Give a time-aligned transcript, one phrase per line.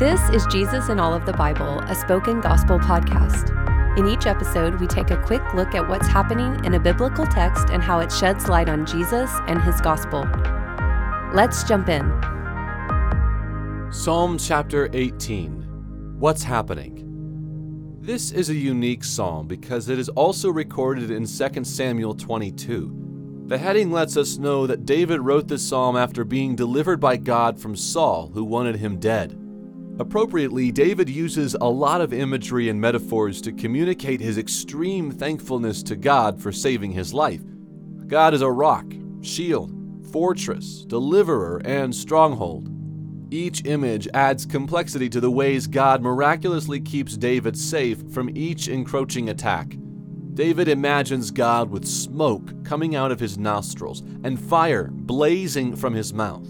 [0.00, 3.54] This is Jesus in All of the Bible, a spoken gospel podcast.
[3.98, 7.68] In each episode, we take a quick look at what's happening in a biblical text
[7.68, 10.26] and how it sheds light on Jesus and his gospel.
[11.34, 12.00] Let's jump in.
[13.92, 17.98] Psalm chapter 18 What's Happening?
[18.00, 23.44] This is a unique psalm because it is also recorded in 2 Samuel 22.
[23.48, 27.60] The heading lets us know that David wrote this psalm after being delivered by God
[27.60, 29.36] from Saul, who wanted him dead.
[30.00, 35.94] Appropriately, David uses a lot of imagery and metaphors to communicate his extreme thankfulness to
[35.94, 37.42] God for saving his life.
[38.06, 38.86] God is a rock,
[39.20, 39.74] shield,
[40.10, 42.70] fortress, deliverer, and stronghold.
[43.30, 49.28] Each image adds complexity to the ways God miraculously keeps David safe from each encroaching
[49.28, 49.76] attack.
[50.32, 56.14] David imagines God with smoke coming out of his nostrils and fire blazing from his
[56.14, 56.48] mouth.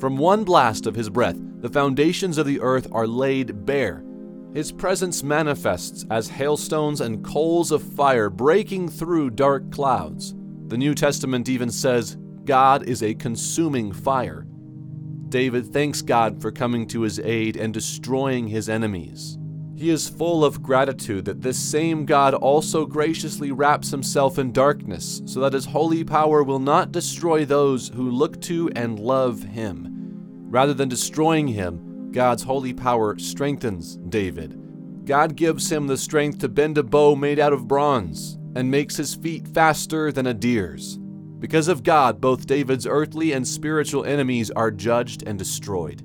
[0.00, 4.04] From one blast of his breath, the foundations of the earth are laid bare.
[4.52, 10.34] His presence manifests as hailstones and coals of fire breaking through dark clouds.
[10.66, 14.44] The New Testament even says, God is a consuming fire.
[15.28, 19.38] David thanks God for coming to his aid and destroying his enemies.
[19.76, 25.22] He is full of gratitude that this same God also graciously wraps himself in darkness,
[25.26, 29.91] so that his holy power will not destroy those who look to and love him.
[30.52, 35.06] Rather than destroying him, God's holy power strengthens David.
[35.06, 38.94] God gives him the strength to bend a bow made out of bronze and makes
[38.94, 40.98] his feet faster than a deer's.
[41.38, 46.02] Because of God, both David's earthly and spiritual enemies are judged and destroyed.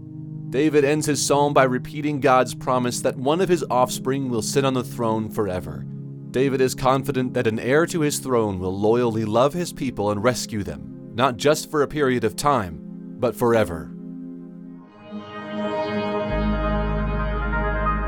[0.49, 4.63] David ends his psalm by repeating God's promise that one of his offspring will sit
[4.63, 5.85] on the throne forever.
[6.31, 10.23] David is confident that an heir to his throne will loyally love his people and
[10.23, 12.79] rescue them, not just for a period of time,
[13.19, 13.91] but forever.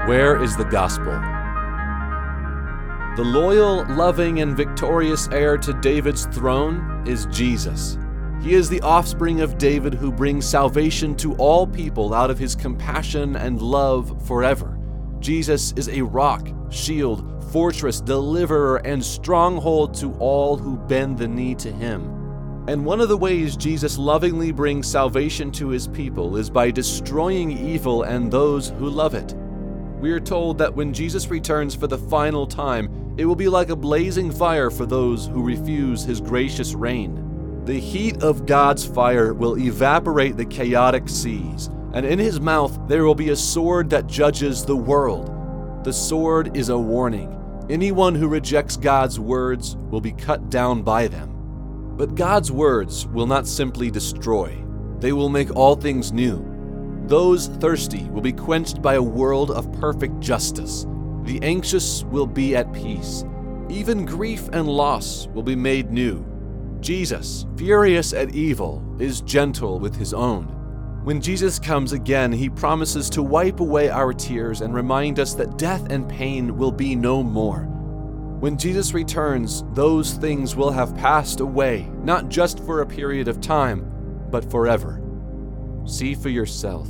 [0.10, 1.12] Where is the gospel?
[3.16, 7.96] The loyal, loving, and victorious heir to David's throne is Jesus.
[8.42, 12.56] He is the offspring of David who brings salvation to all people out of his
[12.56, 14.80] compassion and love forever.
[15.20, 21.54] Jesus is a rock, shield, fortress, deliverer, and stronghold to all who bend the knee
[21.54, 22.06] to him.
[22.68, 27.52] And one of the ways Jesus lovingly brings salvation to his people is by destroying
[27.52, 29.36] evil and those who love it.
[30.00, 33.70] We are told that when Jesus returns for the final time, it will be like
[33.70, 37.64] a blazing fire for those who refuse his gracious reign.
[37.66, 43.04] The heat of God's fire will evaporate the chaotic seas, and in his mouth there
[43.04, 45.84] will be a sword that judges the world.
[45.84, 47.36] The sword is a warning.
[47.70, 51.36] Anyone who rejects God's words will be cut down by them.
[51.98, 54.58] But God's words will not simply destroy,
[55.00, 56.59] they will make all things new.
[57.10, 60.86] Those thirsty will be quenched by a world of perfect justice.
[61.24, 63.26] The anxious will be at peace.
[63.68, 66.24] Even grief and loss will be made new.
[66.82, 70.56] Jesus, furious at evil, is gentle with his own.
[71.04, 75.58] When Jesus comes again, he promises to wipe away our tears and remind us that
[75.58, 77.62] death and pain will be no more.
[78.40, 83.42] When Jesus returns, those things will have passed away, not just for a period of
[83.42, 83.92] time,
[84.30, 85.02] but forever.
[85.90, 86.88] See for yourself.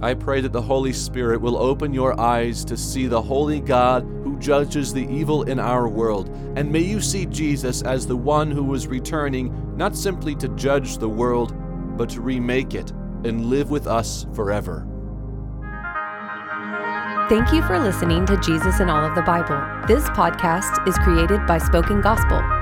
[0.00, 4.04] I pray that the Holy Spirit will open your eyes to see the holy God
[4.22, 8.48] who judges the evil in our world, and may you see Jesus as the one
[8.50, 11.52] who was returning not simply to judge the world,
[11.96, 12.92] but to remake it
[13.24, 14.86] and live with us forever.
[17.28, 19.60] Thank you for listening to Jesus in All of the Bible.
[19.88, 22.61] This podcast is created by Spoken Gospel.